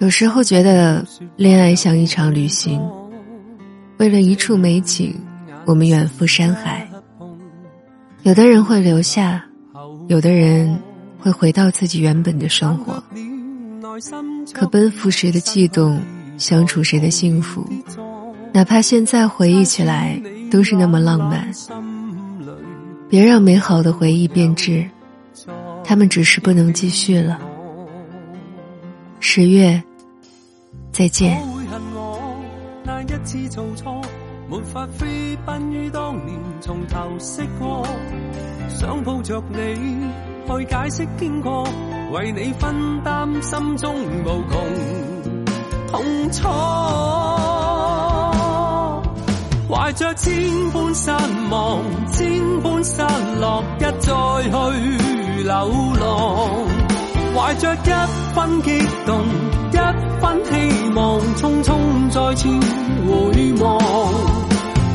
[0.00, 1.02] 有时候觉得
[1.36, 2.78] 恋爱像一场旅行，
[3.96, 5.14] 为了一处美景，
[5.64, 6.86] 我们远赴山海。
[8.22, 9.42] 有的人会留下，
[10.08, 10.78] 有的人
[11.24, 13.02] 会回到自己原本的生活。
[14.52, 15.98] 可奔赴时的悸动，
[16.36, 17.66] 相处时的幸福，
[18.52, 20.20] 哪怕现在回忆起来
[20.50, 21.50] 都是那么浪漫。
[23.08, 24.86] 别让美好的回忆变质，
[25.82, 27.40] 他们只是不能继续了。
[29.18, 29.82] 十月，
[30.92, 31.40] 再见。
[40.46, 41.66] 去解释经过，
[42.12, 44.60] 为你分担心中无穷
[45.90, 46.48] 痛楚，
[49.68, 50.32] 怀着千
[50.72, 51.10] 般失
[51.50, 51.80] 望，
[52.12, 53.02] 千般失
[53.40, 54.50] 落，一再去
[55.42, 55.52] 流
[56.00, 56.04] 浪，
[57.34, 57.90] 怀着一
[58.34, 59.24] 分激动，
[59.72, 59.76] 一
[60.20, 60.52] 分希
[60.94, 61.68] 望，匆匆
[62.10, 62.48] 再次
[63.06, 63.12] 回
[63.62, 63.64] 望。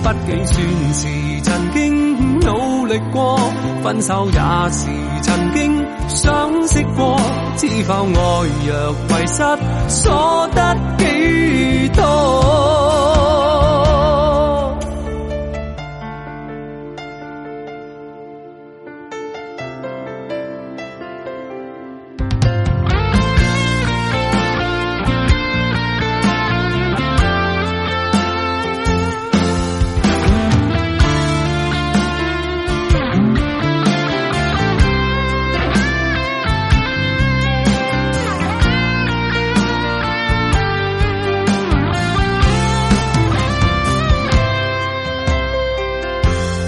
[0.01, 0.57] 毕竟算
[0.93, 1.01] 是
[1.43, 2.08] 曾经
[2.41, 3.37] 努力过，
[3.83, 4.39] 分手也
[4.71, 4.87] 是
[5.21, 7.19] 曾经相识过，
[7.57, 9.43] 知否爱若遗失，
[9.89, 12.48] 所得几多？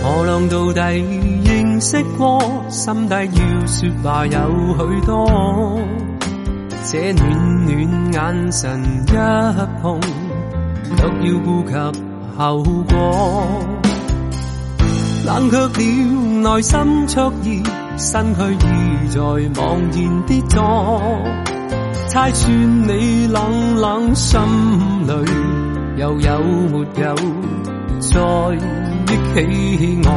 [0.03, 0.81] 我俩到底
[1.45, 4.39] 认识过，心底要说话有
[4.75, 5.79] 许多。
[6.83, 9.11] 这暖暖眼神一
[9.79, 11.73] 碰，却要顾及
[12.35, 13.47] 后果。
[15.23, 15.67] 冷却了
[16.41, 17.63] 内心灼热，
[17.95, 20.59] 身躯已在茫然跌坐。
[22.07, 22.51] 猜算
[22.87, 24.39] 你冷冷心
[25.05, 25.13] 里，
[25.97, 26.39] 又有
[26.71, 27.15] 没有
[27.99, 28.90] 再？
[29.11, 30.09] 忆起我，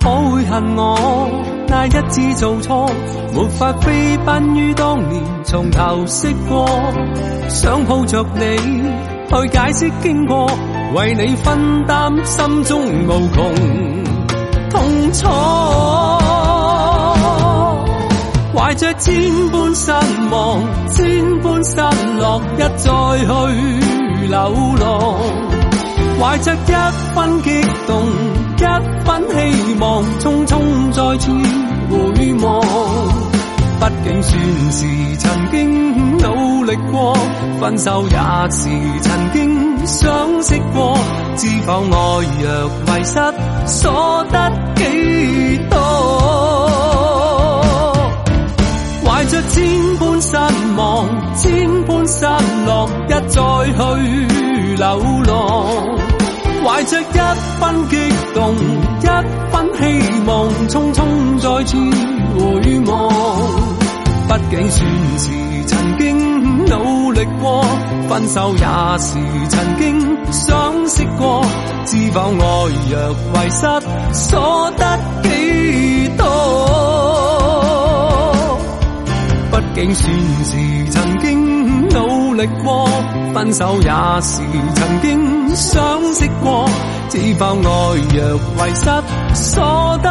[0.00, 1.28] 可会恨我
[1.68, 2.90] 那一次做错，
[3.34, 6.66] 没法飞奔于当年，从头识过，
[7.48, 8.56] 想抱着你
[9.28, 10.50] 去解释经过，
[10.94, 13.54] 为你分担心中无穷
[14.70, 15.28] 痛楚，
[18.54, 19.14] 怀着千
[19.50, 19.92] 般失
[20.30, 21.76] 望，千般失
[22.18, 22.86] 落，一再
[23.18, 23.97] 去。
[24.28, 24.36] 流
[24.78, 25.18] 浪，
[26.20, 26.72] 怀着一
[27.14, 28.06] 分激动，
[28.58, 28.60] 一
[29.06, 30.52] 分希望，匆匆
[30.92, 31.32] 再次
[31.90, 31.96] 回
[32.42, 32.46] 望。
[33.80, 34.32] 毕竟算
[34.72, 37.16] 是曾经努力过，
[37.60, 38.16] 分手也
[38.50, 38.68] 是
[39.00, 40.98] 曾经相识过。
[41.36, 41.96] 知否爱
[42.42, 43.18] 若迷失，
[43.66, 45.78] 所得几多？
[50.30, 50.36] 失
[50.76, 52.26] 望，千般失
[52.66, 53.40] 落，一再
[53.72, 53.78] 去
[54.76, 54.86] 流
[55.24, 55.32] 浪。
[56.62, 57.18] 怀着一
[57.58, 57.96] 分激
[58.34, 58.54] 动，
[59.00, 59.06] 一
[59.50, 59.82] 分希
[60.26, 60.30] 望，
[60.68, 60.98] 匆匆
[61.38, 61.78] 再次
[62.34, 62.40] 回
[62.80, 62.92] 望。
[64.28, 64.78] 毕竟算
[65.18, 65.24] 是
[65.66, 67.64] 曾经努力过，
[68.06, 68.66] 分手也
[68.98, 69.14] 是
[69.48, 71.42] 曾经相识过。
[71.86, 73.66] 知否爱若遗失，
[74.12, 76.67] 所得几多？
[79.78, 80.12] 竟算
[80.42, 82.88] 是曾经努力过，
[83.32, 83.88] 分手也
[84.20, 84.42] 是
[84.74, 86.68] 曾经相识过，
[87.08, 88.90] 只否爱若遗失，
[89.36, 90.08] 所得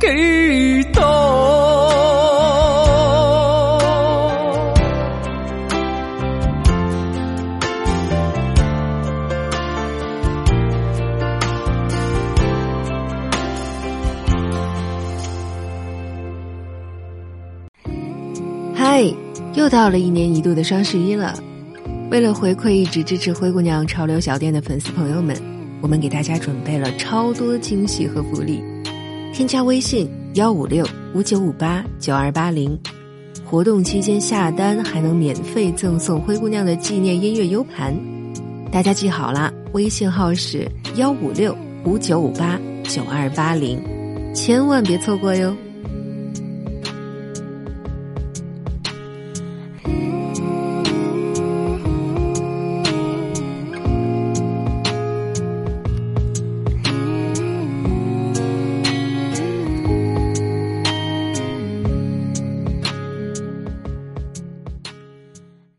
[0.00, 1.27] 几多？
[18.98, 19.14] 嘿
[19.54, 21.38] 又到了一年一度的双十一了，
[22.10, 25.36] 为了回馈一直支持灰姑娘潮流小店的粉丝朋友们，
[25.80, 28.60] 我们给大家准备了超多惊喜和福利。
[29.32, 30.84] 添加微信幺五六
[31.14, 32.76] 五九五八九二八零，
[33.44, 37.96] 活动期间下单还能免费赠送灰姑娘的纪念音乐 U 盘。
[38.72, 43.80] 大家记好了，微信号是幺五六五九五八九二八零，
[44.34, 45.54] 千万别错过哟。